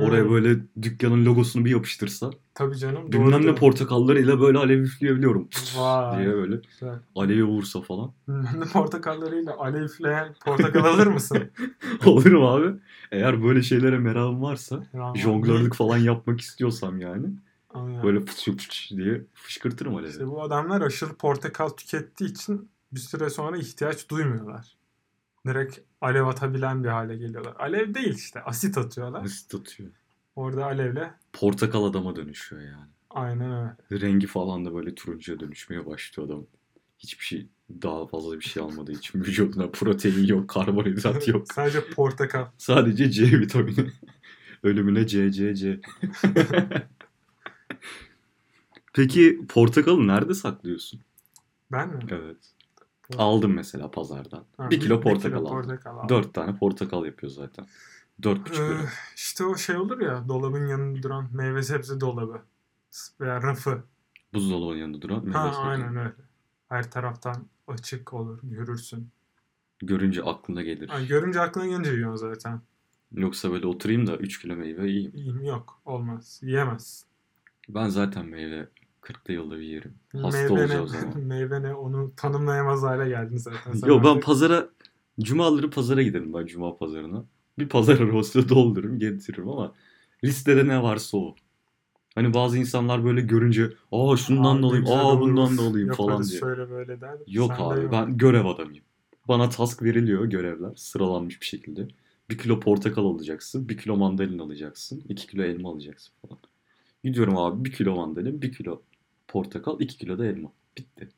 [0.00, 3.12] Oraya Hmm, böyle dükkanın logosunu bir yapıştırsa Tabii canım.
[3.12, 5.48] bilmem ne portakallarıyla böyle alev üfleyebiliyorum.
[5.78, 6.18] Vay.
[6.18, 6.94] diye böyle Güzel.
[7.16, 8.12] alevi vursa falan.
[8.28, 11.38] Bilmem ne portakallarıyla alevleyen portakal alır mısın?
[12.06, 12.66] Alırım abi.
[13.12, 17.26] Eğer böyle şeylere merakım varsa Yani jonglörlük falan yapmak istiyorsam yani
[17.76, 18.02] Aynen.
[18.02, 20.10] böyle fıç fıç diye fışkırtırım alevi.
[20.10, 24.76] İşte bu adamlar aşırı portakal tükettiği için bir süre sonra ihtiyaç duymuyorlar.
[25.46, 27.54] Direkt alev atabilen bir hale geliyorlar.
[27.58, 29.24] Alev değil işte asit atıyorlar.
[29.24, 29.90] Nasıl tutuyor?
[30.36, 32.86] Orada alevle Portakal adama dönüşüyor yani.
[33.10, 33.52] aynen
[33.90, 34.02] öyle.
[34.06, 36.46] Rengi falan da böyle turuncuya dönüşmeye başlıyor adam.
[36.98, 37.48] Hiçbir şey
[37.82, 41.52] daha fazla bir şey almadığı için vücuduna protein yok, karbonhidrat yok.
[41.52, 42.46] Sadece portakal.
[42.58, 43.90] Sadece C vitamini.
[44.62, 45.80] Ölümüne C, C, C.
[48.96, 51.00] Peki portakalı nerede saklıyorsun?
[51.72, 51.98] Ben mi?
[52.10, 52.36] Evet.
[53.18, 54.44] Aldım mesela pazardan.
[54.56, 55.48] Ha, bir kilo portakal aldım.
[55.48, 56.08] portakal aldım.
[56.08, 57.66] Dört tane portakal yapıyor zaten.
[58.22, 58.80] Dört buçuk Ee, lira.
[59.16, 62.42] işte o şey olur ya dolabın yanında duran meyve sebze dolabı
[63.20, 63.82] veya rafı.
[64.34, 65.58] Buzdolabının yanında duran meyve Ha sebze.
[65.68, 66.12] aynen öyle.
[66.68, 69.08] Her taraftan açık olur görürsün.
[69.78, 70.88] Görünce aklına gelir.
[70.88, 72.60] Ha, görünce aklına gelince yiyorsun zaten.
[73.12, 75.12] Yoksa böyle oturayım da 3 kilo meyve yiyeyim.
[75.14, 77.04] İyiyim yok olmaz yiyemez.
[77.68, 78.68] Ben zaten meyve
[79.06, 79.94] 40'lı yılda bir yerim.
[80.22, 81.18] Hasta Meyve olacağım zaman.
[81.22, 83.72] meyve ne onu tanımlayamaz hale geldin zaten.
[83.72, 84.24] sen Yo ben artık.
[84.24, 84.68] pazara
[85.20, 87.24] cumaları pazara giderim ben cuma pazarına.
[87.58, 89.72] Bir pazar arabası doldururum getiririm ama
[90.24, 91.34] listede ne varsa o.
[92.14, 96.24] Hani bazı insanlar böyle görünce aa şundan da güzel aa bundan da alayım yaparız falan
[96.24, 96.40] diye.
[96.40, 97.18] şöyle böyle der.
[97.26, 97.92] Yok abi yok.
[97.92, 98.84] ben görev adamıyım.
[99.28, 101.88] Bana task veriliyor görevler sıralanmış bir şekilde.
[102.30, 106.38] Bir kilo portakal alacaksın, bir kilo mandalina alacaksın, iki kilo elma alacaksın falan.
[107.04, 108.82] Gidiyorum abi bir kilo mandalina, bir kilo
[109.40, 110.52] portakal, iki kilo da elma.
[110.78, 111.08] Bitti.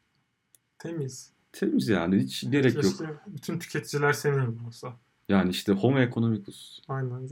[0.78, 1.32] Temiz.
[1.52, 2.84] Temiz yani hiç gerek yok.
[2.84, 4.92] Keşke bütün tüketiciler senin olsa.
[5.28, 6.80] Yani işte homo economicus.
[6.88, 7.28] Aynen.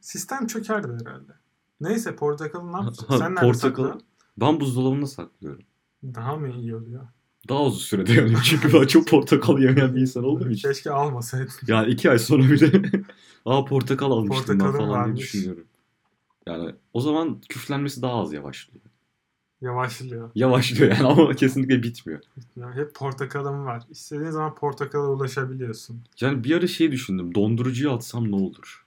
[0.00, 1.32] Sistem çökerdi herhalde.
[1.80, 3.06] Neyse portakalı ne yapacaksın?
[3.06, 3.98] Ha, Sen nerede portakal- sakla?
[4.36, 5.62] Ben buzdolabında saklıyorum.
[6.04, 7.06] Daha mı iyi oluyor?
[7.48, 10.68] Daha uzun sürede yanıyor çünkü ben çok portakal yemeyen bir insan olduğum için.
[10.68, 11.52] Keşke almasaydın.
[11.66, 12.82] Yani iki ay sonra bile
[13.44, 15.20] aa portakal almıştım ben Portakalım falan diye varmış.
[15.20, 15.64] düşünüyorum.
[16.46, 18.84] Yani o zaman küflenmesi daha az yavaşlıyor.
[19.60, 20.30] Yavaşlıyor.
[20.34, 22.20] Yavaşlıyor yani ama kesinlikle bitmiyor.
[22.56, 23.82] Yani hep portakalım var.
[23.90, 26.02] İstediğin zaman portakala ulaşabiliyorsun.
[26.20, 27.34] Yani bir ara şey düşündüm.
[27.34, 28.86] Dondurucuya atsam ne olur?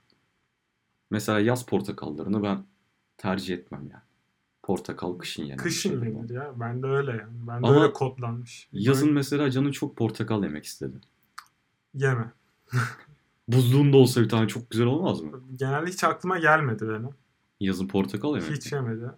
[1.09, 2.63] Mesela yaz portakallarını ben
[3.17, 4.03] tercih etmem yani.
[4.63, 6.53] Portakal kışın bir Kışın yenir ya.
[6.59, 7.33] Ben de öyle yani.
[7.47, 8.69] Ben de Ama öyle kodlanmış.
[8.71, 10.97] Yazın mesela canın çok portakal yemek istedi.
[11.93, 12.31] Yeme.
[13.47, 15.41] Buzluğunda olsa bir tane çok güzel olmaz mı?
[15.55, 17.09] Genelde hiç aklıma gelmedi benim.
[17.59, 18.51] Yazın portakal yemek.
[18.51, 19.11] Hiç yemedi.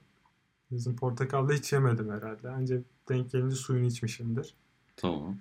[0.71, 2.49] Yazın portakalda hiç yemedim herhalde.
[2.49, 2.78] Anca
[3.10, 4.54] denk gelince suyunu içmişimdir.
[4.97, 5.38] Tamam.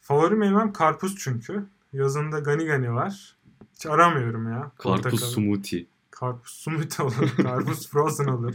[0.00, 1.64] Favori meyvem karpuz çünkü.
[1.92, 3.36] Yazında gani gani var.
[3.74, 4.60] Hiç aramıyorum ya.
[4.78, 5.20] Karpuz portakalı.
[5.30, 5.86] smoothie.
[6.10, 7.36] Karpuz smoothie olur.
[7.42, 8.54] Karpuz frozen olur.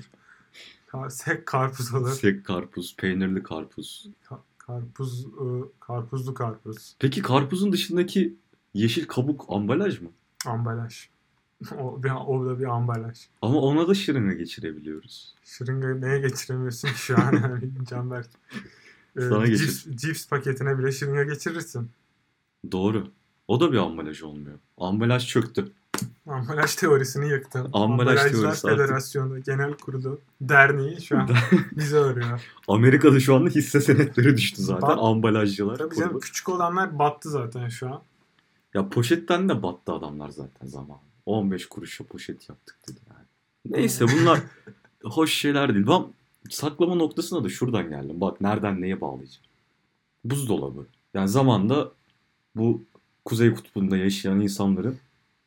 [1.09, 2.11] Sek karpuz olur.
[2.11, 4.07] Sek karpuz, peynirli karpuz.
[4.29, 6.95] Ka- karpuz, ı, karpuzlu karpuz.
[6.99, 8.35] Peki karpuzun dışındaki
[8.73, 10.09] yeşil kabuk ambalaj mı?
[10.45, 11.09] Ambalaj.
[11.79, 13.17] o, bir, o da bir ambalaj.
[13.41, 15.35] Ama ona da şırınga geçirebiliyoruz.
[15.45, 18.27] Şırınga neye geçiremiyorsun ki şu an yani Canberk?
[19.17, 19.67] Ee, Sana geçir.
[19.67, 21.89] cips, cips paketine bile şırınga geçirirsin.
[22.71, 23.07] Doğru.
[23.47, 24.57] O da bir ambalaj olmuyor.
[24.77, 25.71] Ambalaj çöktü.
[26.27, 27.59] Ambalaj teorisini yıktın.
[27.59, 31.29] Ambalaj Ambalajlar teorisi artık- Federasyonu Genel Kurulu Derneği şu an
[31.71, 32.41] bizi arıyor.
[32.67, 34.89] Amerika'da şu anda hisse senetleri düştü zaten.
[34.89, 35.77] Bat- Ambalajcılar.
[35.77, 38.01] Tabii canım küçük olanlar battı zaten şu an.
[38.73, 40.97] Ya poşetten de battı adamlar zaten zaman.
[41.25, 43.25] 15 kuruşa poşet yaptık dedi yani.
[43.77, 44.39] Neyse bunlar
[45.03, 45.88] hoş şeyler değil.
[45.88, 46.03] Ben
[46.49, 48.21] saklama noktasına da şuradan geldim.
[48.21, 49.45] Bak nereden neye bağlayacağım.
[50.25, 50.85] Buzdolabı.
[51.13, 51.91] Yani zamanda
[52.55, 52.83] bu
[53.25, 54.97] Kuzey Kutbu'nda yaşayan insanların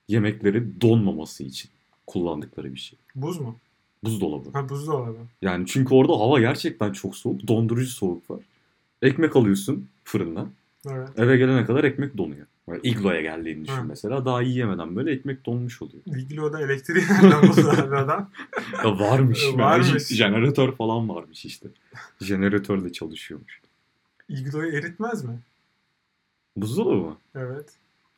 [0.09, 1.71] yemekleri donmaması için
[2.07, 2.99] kullandıkları bir şey.
[3.15, 3.57] Buz mu?
[4.05, 4.51] Buzdolabı.
[4.53, 5.17] Ha buzdolabı.
[5.43, 7.49] Yani çünkü orada hava gerçekten çok soğuk.
[7.49, 8.41] Dondurucu soğuk var.
[9.03, 10.51] Ekmek alıyorsun fırından.
[10.87, 11.09] Evet.
[11.17, 12.47] Eve gelene kadar ekmek donuyor.
[12.83, 13.83] İgloya geldiğini düşün Ha.
[13.89, 14.25] mesela.
[14.25, 16.03] Daha yiyemeden böyle ekmek donmuş oluyor.
[16.07, 18.31] Viglo'da elektriği nereden buldu abi adam?
[18.85, 19.45] Ya varmış.
[19.55, 19.89] Varmış.
[19.89, 20.07] varmış.
[20.09, 21.69] Jeneratör falan varmış işte.
[22.21, 23.61] Jeneratörle çalışıyormuş.
[24.29, 25.39] Iglo'yu eritmez mi?
[26.57, 27.17] Buzdolabı mı?
[27.35, 27.69] Evet.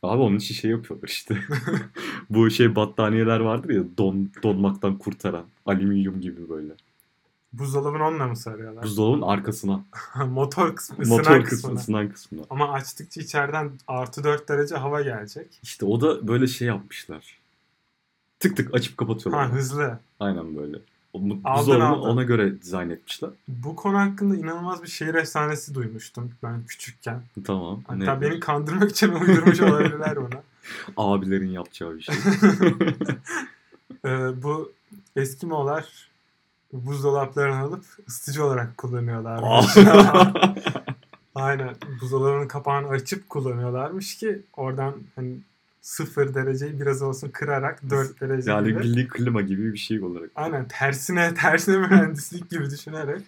[0.03, 1.39] Abi onun için şey yapıyorlar işte.
[2.31, 5.45] Bu şey battaniyeler vardır ya don, donmaktan kurtaran.
[5.67, 6.73] Alüminyum gibi böyle.
[7.53, 8.85] Buzdolabını onunla mı sarıyorlar?
[8.85, 9.85] Buzdolabının arkasına.
[10.27, 12.09] Motor kısmı, motor kısmı, kısmına.
[12.13, 12.43] kısmına.
[12.51, 15.47] Ama açtıkça içeriden artı 4 derece hava gelecek.
[15.63, 17.39] İşte o da böyle şey yapmışlar.
[18.41, 19.47] Tık tık açıp kapatıyorlar.
[19.47, 19.99] Ha hızlı.
[20.21, 20.79] Aynen böyle.
[21.15, 23.31] Buzdolabını ona göre dizayn etmişler.
[23.49, 27.23] Bu konu hakkında inanılmaz bir şehir efsanesi duymuştum ben küçükken.
[27.45, 27.83] Tamam.
[27.87, 30.43] Hatta Ne- beni kandırmak için uydurmuş olabilirler buna.
[30.97, 32.15] Abilerin yapacağı bir şey.
[34.05, 34.73] Ee, bu
[35.17, 36.10] Eskimolar
[36.73, 39.77] buzdolaplarını alıp ısıtıcı olarak kullanıyorlarmış.
[41.35, 41.75] Aynen.
[42.01, 45.39] Buzdolabının kapağını açıp kullanıyorlarmış ki oradan hani
[45.81, 48.79] sıfır dereceyi biraz olsun kırarak 4 derece yani gibi.
[48.79, 50.31] milli klima gibi bir şey olarak.
[50.35, 53.23] Aynen tersine tersine mühendislik gibi düşünerek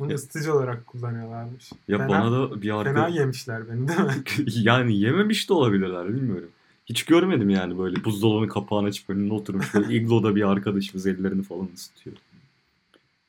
[0.00, 1.72] bunu Ya- ısıtıcı olarak kullanıyorlarmış.
[1.88, 3.14] Ya fena, bana da bir fena arkadaş...
[3.14, 4.14] yemişler beni değil mi?
[4.46, 6.48] yani yememiş de olabilirler bilmiyorum.
[6.86, 9.74] Hiç görmedim yani böyle buzdolabının kapağını açıp önüne oturmuş.
[9.74, 12.16] Böyle igloda bir arkadaşımız ellerini falan ısıtıyor.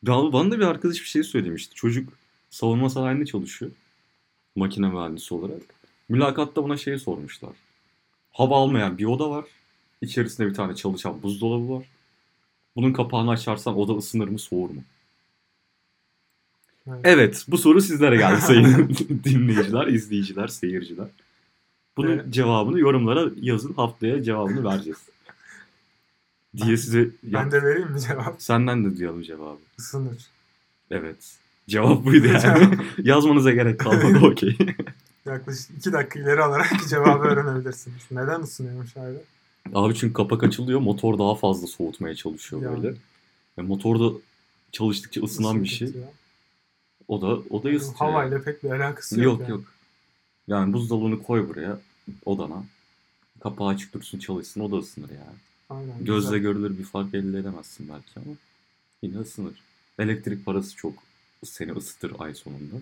[0.03, 1.75] Ya bana da bir arkadaş bir şey söylemişti.
[1.75, 2.13] Çocuk
[2.49, 3.71] savunma sanayinde çalışıyor.
[4.55, 5.62] makine mühendisi olarak.
[6.10, 7.51] Mülakatta buna şeyi sormuşlar.
[8.31, 9.45] Hava almayan bir oda var.
[10.01, 11.86] İçerisinde bir tane çalışan buzdolabı var.
[12.75, 14.83] Bunun kapağını açarsan oda ısınır mı soğur mu?
[16.88, 16.99] Evet.
[17.03, 18.89] Evet bu soru sizlere geldi sayın
[19.23, 21.07] dinleyiciler, izleyiciler, seyirciler.
[21.97, 22.33] Bunun Evet.
[22.33, 24.97] cevabını yorumlara yazın haftaya cevabını vereceğiz.
[26.57, 28.41] Diye size Ben de vereyim mi cevap?
[28.41, 29.59] senden de duyalım cevabı.
[29.79, 30.17] Isınır.
[30.91, 31.35] Evet.
[31.69, 32.77] Cevap buydu yani.
[33.03, 34.57] Yazmanıza gerek kalmadı okey.
[35.25, 38.01] Yaklaşık iki dakika ileri alarak cevabı öğrenebilirsiniz.
[38.11, 39.17] Neden ısınıyormuş abi?
[39.73, 42.83] Abi çünkü kapak açılıyor motor daha fazla soğutmaya çalışıyor Yani.
[42.83, 42.95] böyle.
[43.57, 44.17] Ve motorda
[44.71, 45.91] çalıştıkça ısınan bir şey.
[47.07, 47.95] O da o da ısıtıyor.
[48.11, 49.25] Havayla pek bir alakası yok.
[49.25, 49.51] Yok yani.
[49.51, 49.63] yok.
[50.47, 51.79] Yani buzdolabını koy buraya
[52.25, 52.63] odana.
[53.39, 55.27] Kapağı açık dursun çalışsın o da ısınır ya.
[55.69, 56.39] Aynen, Gözle güzel.
[56.39, 58.36] görülür bir fark elde edemezsin belki ama
[59.01, 59.53] yine ısınır.
[59.99, 60.93] Elektrik parası çok
[61.45, 62.75] seni ısıtır ay sonunda.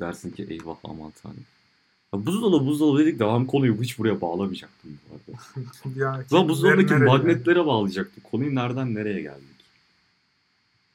[0.00, 1.44] Dersin ki eyvah aman tanrım.
[2.14, 5.42] Ya buzdolabı buzdolabı dedik de ben konuyu hiç buraya bağlamayacaktım bu arada.
[6.00, 7.08] Ya, Lan buzdolabındaki nereye yani?
[7.18, 8.24] magnetlere bağlayacaktık.
[8.24, 9.59] Konuyu nereden nereye geldik?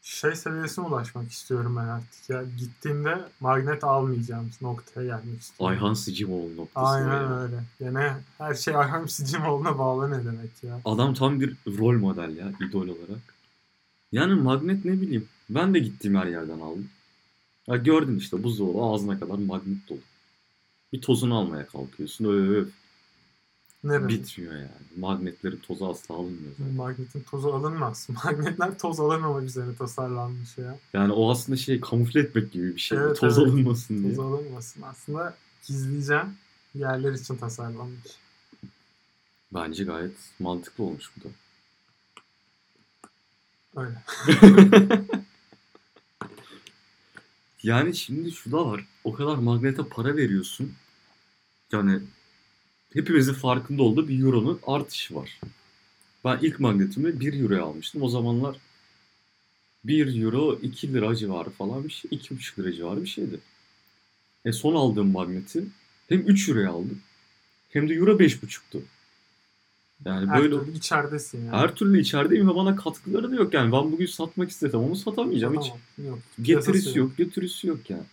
[0.06, 2.44] Şey seviyesine ulaşmak istiyorum ben artık ya.
[2.58, 5.78] Gittiğimde magnet almayacağım noktaya gelmek istiyorum.
[5.78, 6.88] Ayhan Sicimoğlu noktası.
[6.88, 7.42] Aynen ya.
[7.42, 7.64] öyle.
[7.80, 10.82] Gene her şey Ayhan Sicimoğlu'na bağlı ne demek ya.
[10.86, 13.36] Adam tam bir rol model ya idol olarak.
[14.12, 15.28] Yani magnet ne bileyim.
[15.50, 16.90] Ben de gittiğim her yerden aldım.
[17.68, 20.00] Ya gördün işte buzdolabı ağzına kadar magnet dolu.
[20.94, 22.26] Bir tozunu almaya kalkıyorsun.
[22.26, 22.70] Öf,
[23.86, 24.10] Nereye?
[24.10, 24.70] bitmiyor yani.
[24.98, 26.74] Magnetlerin tozu asla alınmıyor zaten.
[26.74, 28.08] Magnetin tozu alınmaz.
[28.26, 30.80] Magnetler toz alınmamak üzere tasarlanmış ya.
[30.94, 32.98] Yani o aslında şey kamufle etmek gibi bir şey.
[32.98, 33.48] Evet, toz evet.
[33.48, 34.16] alınmasın diye.
[34.16, 34.82] Toz alınmasın.
[34.82, 35.36] Aslında
[35.68, 36.38] gizleyeceğim
[36.76, 38.12] yerler için tasarlanmış.
[39.54, 41.34] Bence gayet mantıklı olmuş bu da.
[43.82, 44.04] Öyle.
[47.66, 48.86] Yani şimdi şu da var.
[49.04, 50.74] O kadar magnete para veriyorsun.
[51.72, 52.02] Yani
[52.96, 55.40] hepimizin farkında olduğu bir euronun artışı var.
[56.26, 58.02] Ben ilk magnetimi 1 euroya almıştım.
[58.02, 58.56] O zamanlar
[59.84, 62.12] 1 euro 2 lira civarı falan bir şey.
[62.12, 63.40] 2,5 lira civarı bir şeydi.
[64.46, 65.64] E son aldığım magneti
[66.10, 67.00] hem 3 euroya aldım
[67.70, 68.82] hem de euro 5,5'tu.
[70.06, 71.58] Yani Her böyle türlü içeridesin yani.
[71.58, 73.72] her türlü içerideyim ve bana katkıları da yok yani.
[73.72, 75.60] Ben bugün satmak istesem onu satamayacağım.
[75.60, 75.80] Hiç Tamam,
[76.10, 76.20] Yok.
[76.42, 78.04] getirisi Piyasası yok, götürüsü yok yani.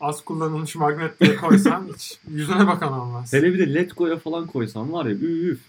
[0.00, 3.32] Az kullanılmış magnet diye koysan hiç yüzüne bakan olmaz.
[3.32, 5.60] Hele bir de Letgo'ya falan koysan var ya üf.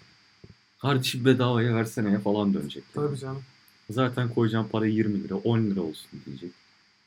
[0.82, 2.84] Kardeşim bedavaya verseneye falan dönecek.
[2.95, 3.08] yani.
[3.08, 3.43] Tabii canım.
[3.89, 6.52] Zaten koyacağın para 20 lira, 10 lira olsun diyecek.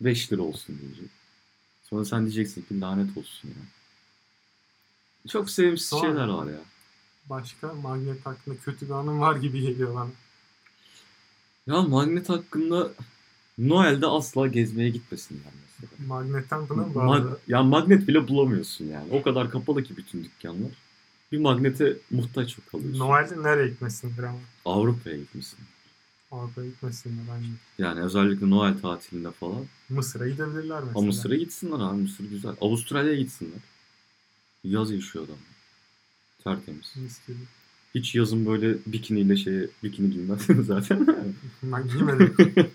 [0.01, 1.11] 5 lira olsun diyecek.
[1.91, 3.55] Sonra sen diyeceksin ki lanet olsun ya.
[5.31, 6.59] Çok sevimsiz Sonra- şeyler var ya.
[7.31, 10.11] Başka magnet hakkında kötü bir anım var gibi geliyor bana.
[11.67, 12.91] Ya magnet hakkında
[13.59, 15.66] Noel'de asla gezmeye gitmesinler mesela.
[16.07, 17.39] Magnetten mı Mag- bağlı?
[17.49, 19.09] ya magnet bile bulamıyorsun yani.
[19.11, 20.71] O kadar kapalı ki bütün dükkanlar.
[21.33, 22.99] Bir magnete muhtaç kalıyorsun.
[23.01, 24.39] Noel'de nereye gitmesindir ama?
[24.65, 25.59] Avrupa'ya gitmişsin.
[26.33, 27.49] Avrupa'ya gitmesinler bence.
[27.79, 29.65] Yani özellikle Noel tatilinde falan.
[29.89, 30.99] Mısır'a gidebilirler mesela.
[30.99, 32.03] Ama Mısır'a gitsinler abi.
[32.03, 32.53] Mısır güzel.
[32.61, 33.61] Avustralya'ya gitsinler.
[34.65, 35.37] Yaz yaşıyor adam.
[36.45, 36.93] Tertemiz.
[36.97, 37.37] Mis gibi.
[37.95, 41.07] Hiç yazın böyle bikiniyle şeye bikini giymezsin zaten.
[41.63, 42.35] Ben giymedim.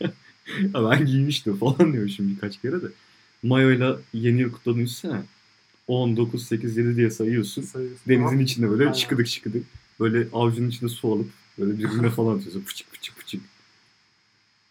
[0.73, 2.87] Ya ben giymiştim falan diyor şimdi birkaç kere de.
[3.43, 5.21] Mayoyla yeni yıl kutladığını düşünsene.
[5.87, 7.61] 10, 9, 8, 7 diye sayıyorsun.
[7.61, 8.01] Sayıyorsun.
[8.07, 8.93] Denizin Ama içinde böyle Aynen.
[8.93, 9.65] çıkıdık çıkıdık.
[9.99, 12.61] Böyle avucunun içinde su alıp böyle birbirine falan atıyorsun.
[12.61, 13.41] Fıçık fıçık fıçık.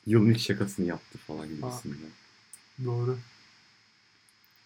[0.07, 2.11] Yılın ilk şakasını yaptı falan gibisinden.
[2.85, 3.19] Doğru.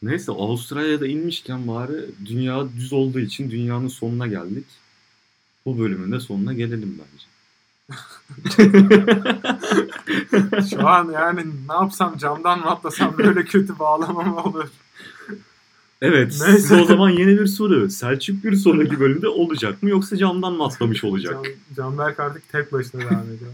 [0.03, 4.65] Neyse Avustralya'da inmişken bari dünya düz olduğu için dünyanın sonuna geldik.
[5.67, 7.25] Bu bölümün de sonuna gelelim bence.
[10.71, 14.69] Şu an yani ne yapsam camdan mı atlasam böyle kötü bağlamam olur.
[16.03, 16.53] Evet Neyse.
[16.53, 17.91] size o zaman yeni bir soru.
[17.91, 21.37] Selçuk bir sonraki bölümde olacak mı yoksa camdan mı atlamış olacak?
[21.45, 23.53] Can, Canberk artık tek başına devam ediyor.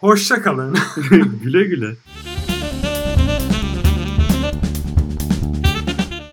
[0.00, 0.76] Hoşça kalın.
[1.42, 1.96] güle güle.